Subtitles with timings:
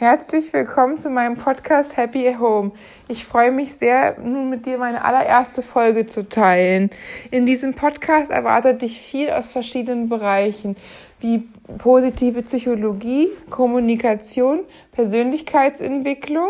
[0.00, 2.72] Herzlich willkommen zu meinem Podcast Happy Home.
[3.08, 6.88] Ich freue mich sehr, nun mit dir meine allererste Folge zu teilen.
[7.30, 10.74] In diesem Podcast erwartet dich viel aus verschiedenen Bereichen,
[11.20, 14.60] wie positive Psychologie, Kommunikation,
[14.92, 16.48] Persönlichkeitsentwicklung,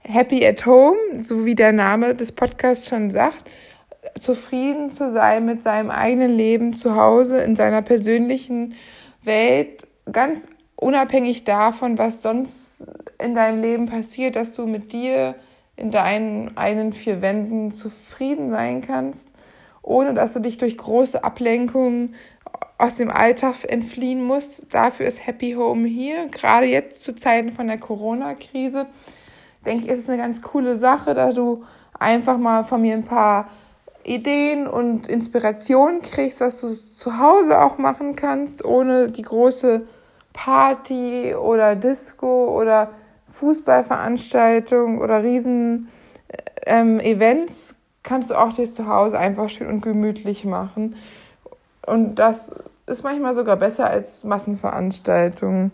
[0.00, 3.44] Happy at Home, so wie der Name des Podcasts schon sagt,
[4.18, 8.74] zufrieden zu sein mit seinem eigenen Leben zu Hause in seiner persönlichen
[9.22, 10.48] Welt, ganz
[10.80, 12.86] unabhängig davon, was sonst
[13.18, 15.34] in deinem Leben passiert, dass du mit dir
[15.76, 19.30] in deinen einen vier Wänden zufrieden sein kannst,
[19.82, 22.14] ohne dass du dich durch große Ablenkungen
[22.78, 24.72] aus dem Alltag entfliehen musst.
[24.72, 26.28] Dafür ist Happy Home hier.
[26.28, 28.86] Gerade jetzt zu Zeiten von der Corona-Krise,
[29.66, 31.64] denke ich, ist es eine ganz coole Sache, da du
[31.98, 33.48] einfach mal von mir ein paar
[34.04, 39.84] Ideen und Inspirationen kriegst, was du zu Hause auch machen kannst, ohne die große
[40.38, 42.90] Party oder Disco oder
[43.32, 45.88] Fußballveranstaltung oder riesen
[46.64, 50.94] ähm, Events kannst du auch dir zu Hause einfach schön und gemütlich machen.
[51.86, 52.52] Und das
[52.86, 55.72] ist manchmal sogar besser als Massenveranstaltungen.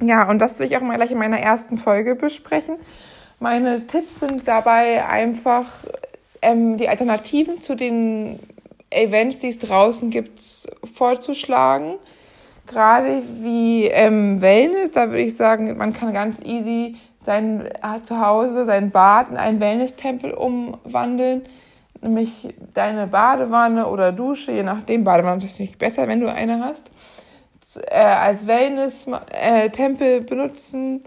[0.00, 2.78] Ja, und das will ich auch mal gleich in meiner ersten Folge besprechen.
[3.38, 5.66] Meine Tipps sind dabei einfach
[6.42, 8.40] ähm, die Alternativen zu den
[8.90, 10.42] Events, die es draußen gibt,
[10.92, 11.94] vorzuschlagen
[12.66, 18.64] gerade wie ähm, Wellness, da würde ich sagen, man kann ganz easy sein äh, Zuhause,
[18.64, 21.42] sein Bad in einen Wellness-Tempel umwandeln.
[22.00, 26.90] Nämlich deine Badewanne oder Dusche, je nachdem, Badewanne ist natürlich besser, wenn du eine hast,
[27.86, 31.02] äh, als Wellness-Tempel äh, benutzen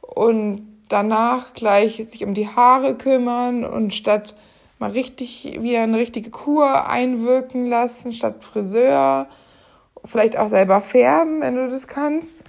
[0.00, 4.34] und danach gleich sich um die Haare kümmern und statt
[4.78, 9.26] mal richtig wieder eine richtige Kur einwirken lassen, statt Friseur
[10.04, 12.44] vielleicht auch selber färben, wenn du das kannst.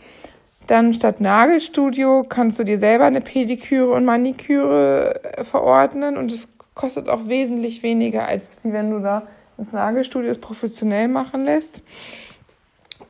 [0.67, 6.47] Dann statt Nagelstudio kannst du dir selber eine Pediküre und Maniküre äh, verordnen und es
[6.75, 9.23] kostet auch wesentlich weniger, als wenn du da
[9.57, 11.81] ins Nagelstudio es professionell machen lässt.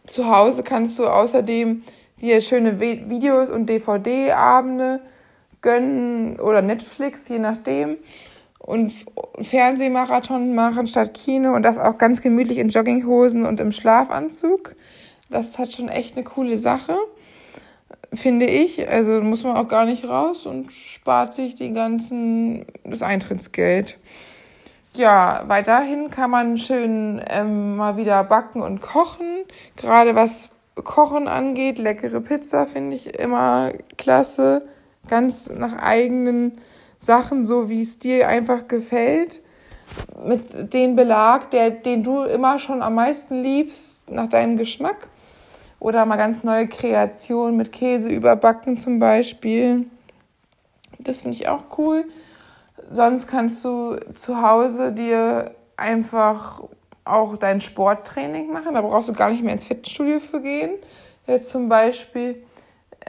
[0.08, 1.84] Zu Hause kannst du außerdem
[2.22, 5.02] dir schöne Videos und DVD-Abende
[5.62, 7.98] gönnen oder Netflix, je nachdem
[8.60, 8.94] und
[9.42, 14.76] Fernsehmarathon machen statt Kino und das auch ganz gemütlich in Jogginghosen und im Schlafanzug.
[15.30, 16.96] Das hat schon echt eine coole Sache,
[18.14, 18.88] finde ich.
[18.90, 23.98] Also muss man auch gar nicht raus und spart sich die ganzen, das Eintrittsgeld.
[24.96, 29.46] Ja, weiterhin kann man schön ähm, mal wieder backen und kochen.
[29.76, 34.68] Gerade was Kochen angeht, leckere Pizza finde ich immer klasse.
[35.08, 36.60] Ganz nach eigenen
[37.00, 39.42] Sachen so, wie es dir einfach gefällt,
[40.26, 45.10] mit dem Belag, der, den du immer schon am meisten liebst, nach deinem Geschmack.
[45.80, 49.88] Oder mal ganz neue Kreationen mit Käse überbacken zum Beispiel.
[51.00, 52.06] Das finde ich auch cool.
[52.92, 56.64] Sonst kannst du zu Hause dir einfach
[57.06, 58.74] auch dein Sporttraining machen.
[58.74, 60.72] Da brauchst du gar nicht mehr ins Fitnessstudio für gehen.
[61.28, 62.44] Jetzt zum Beispiel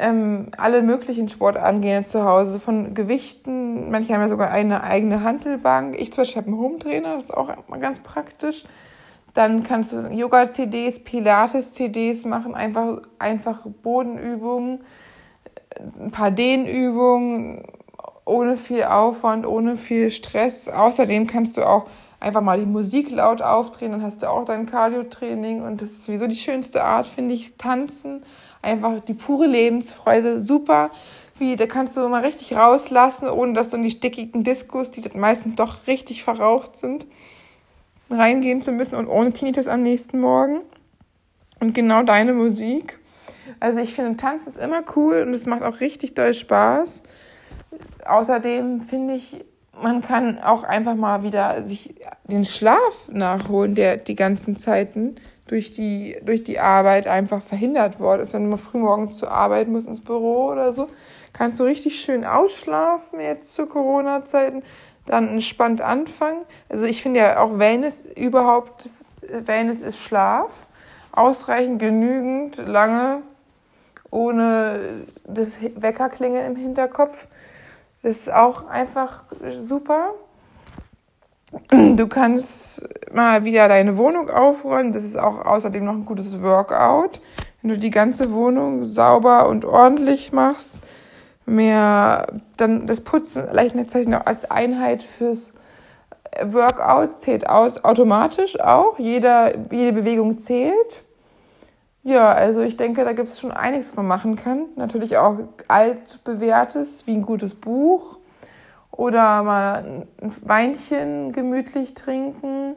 [0.00, 6.00] ähm, alle möglichen Sportarten zu Hause, von Gewichten, manche haben ja sogar eine eigene Handelbank.
[6.00, 8.65] Ich zum Beispiel habe einen Home-Trainer, das ist auch ganz praktisch.
[9.34, 14.81] Dann kannst du Yoga-CDs, Pilates-CDs machen, einfach, einfach Bodenübungen,
[16.00, 17.65] ein paar Dehnübungen,
[18.25, 20.69] ohne viel Aufwand, ohne viel Stress.
[20.69, 21.87] Außerdem kannst du auch
[22.20, 26.04] einfach mal die Musik laut aufdrehen, dann hast du auch dein Cardio-Training und das ist
[26.04, 28.22] sowieso die schönste Art, finde ich, tanzen
[28.62, 30.91] einfach die pure Lebensfreude, super.
[31.38, 35.03] Wie, da kannst du mal richtig rauslassen, ohne dass du in die stickigen Diskos, die
[35.16, 37.06] meistens doch richtig verraucht sind,
[38.10, 40.60] reingehen zu müssen und ohne Tinnitus am nächsten Morgen.
[41.58, 42.98] Und genau deine Musik.
[43.58, 47.02] Also ich finde, Tanz ist immer cool und es macht auch richtig doll Spaß.
[48.06, 49.44] Außerdem finde ich,
[49.82, 55.70] man kann auch einfach mal wieder sich den Schlaf nachholen, der die ganzen Zeiten durch
[55.70, 58.32] die, durch die Arbeit einfach verhindert worden ist.
[58.32, 60.86] Wenn du mal früh morgens zur Arbeit musst ins Büro oder so,
[61.32, 64.62] kannst du richtig schön ausschlafen jetzt zu Corona-Zeiten,
[65.06, 66.43] dann entspannt anfangen.
[66.69, 68.84] Also ich finde ja auch Wellness überhaupt,
[69.22, 70.50] Wellness ist Schlaf.
[71.12, 73.22] Ausreichend genügend lange
[74.12, 77.26] ohne das Weckerklingeln im Hinterkopf.
[78.02, 79.25] Ist auch einfach
[79.62, 80.14] super.
[81.70, 82.82] Du kannst
[83.12, 84.93] mal wieder deine Wohnung aufräumen.
[84.93, 87.20] Das ist auch außerdem noch ein gutes Workout.
[87.61, 90.82] Wenn du die ganze Wohnung sauber und ordentlich machst,
[91.44, 92.26] mehr
[92.56, 95.53] dann das Putzen gleichzeitig noch als Einheit fürs
[96.43, 98.99] Workout zählt aus automatisch auch.
[98.99, 101.03] Jeder, jede Bewegung zählt.
[102.02, 104.67] Ja, also ich denke, da gibt es schon einiges, was man machen kann.
[104.76, 105.37] Natürlich auch
[105.69, 108.17] altbewährtes, wie ein gutes Buch
[108.91, 112.75] oder mal ein Weinchen gemütlich trinken.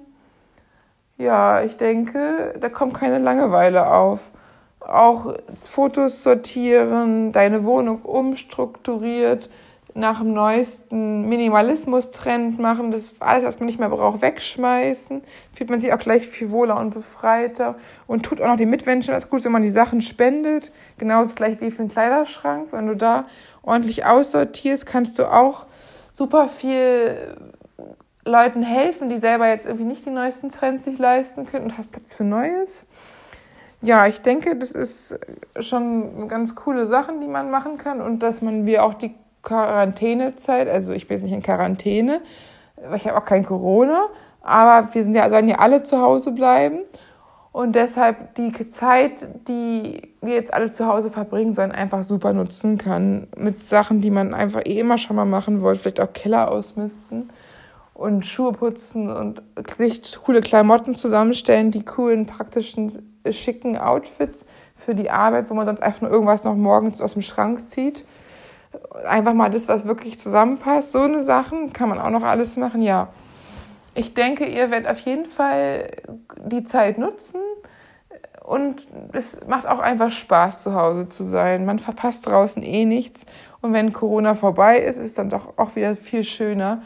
[1.18, 4.32] Ja, ich denke, da kommt keine Langeweile auf.
[4.82, 9.50] Auch Fotos sortieren, deine Wohnung umstrukturiert,
[9.96, 15.22] nach dem neuesten Minimalismus-Trend machen, das alles, was man nicht mehr braucht, wegschmeißen.
[15.54, 17.76] Fühlt man sich auch gleich viel wohler und befreiter
[18.08, 20.72] und tut auch noch den Mitmenschen was Gutes, wenn man die Sachen spendet.
[20.98, 22.70] Genau das gleiche wie für den Kleiderschrank.
[22.72, 23.24] Wenn du da
[23.62, 25.68] ordentlich aussortierst, kannst du auch
[26.14, 27.36] super viel
[28.26, 31.92] Leuten helfen, die selber jetzt irgendwie nicht die neuesten Trends sich leisten können und hast
[31.92, 32.84] Platz für Neues.
[33.82, 35.20] Ja, ich denke, das ist
[35.60, 39.14] schon ganz coole Sachen, die man machen kann und dass man wir auch die
[39.44, 42.22] Quarantänezeit, also ich bin jetzt nicht in Quarantäne,
[42.96, 44.08] ich habe auch kein Corona,
[44.42, 46.80] aber wir sind ja, sollen ja alle zu Hause bleiben.
[47.52, 49.12] Und deshalb die Zeit,
[49.48, 53.28] die wir jetzt alle zu Hause verbringen sollen, einfach super nutzen kann.
[53.38, 55.82] Mit Sachen, die man einfach eh immer schon mal machen wollte.
[55.82, 57.30] Vielleicht auch Keller ausmisten
[57.94, 59.44] und Schuhe putzen und
[59.76, 62.92] sich coole Klamotten zusammenstellen, die coolen, praktischen,
[63.30, 67.22] schicken Outfits für die Arbeit, wo man sonst einfach nur irgendwas noch morgens aus dem
[67.22, 68.04] Schrank zieht
[69.06, 70.92] einfach mal das, was wirklich zusammenpasst.
[70.92, 73.10] So eine Sachen kann man auch noch alles machen, ja.
[73.96, 75.92] Ich denke, ihr werdet auf jeden Fall
[76.46, 77.42] die Zeit nutzen
[78.44, 81.66] und es macht auch einfach Spaß, zu Hause zu sein.
[81.66, 83.22] Man verpasst draußen eh nichts
[83.62, 86.82] und wenn Corona vorbei ist, ist dann doch auch wieder viel schöner.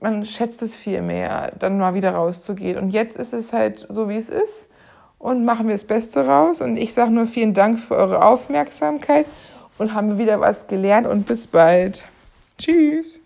[0.00, 2.78] Man schätzt es viel mehr, dann mal wieder rauszugehen.
[2.78, 4.66] Und jetzt ist es halt so, wie es ist
[5.18, 6.60] und machen wir das Beste raus.
[6.60, 9.26] Und ich sage nur vielen Dank für eure Aufmerksamkeit
[9.78, 12.04] und haben wieder was gelernt und bis bald.
[12.58, 13.20] Tschüss.